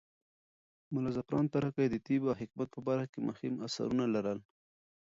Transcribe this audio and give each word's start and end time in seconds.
ملا 0.93 1.09
زعفران 1.15 1.45
تره 1.55 1.69
کى 1.75 1.85
د 1.89 1.95
طب 2.05 2.21
او 2.29 2.33
حکمت 2.41 2.67
په 2.75 2.79
برخه 2.87 3.07
کې 3.11 3.19
مهم 3.27 3.53
اثرونه 3.65 4.05
لرل. 4.15 4.39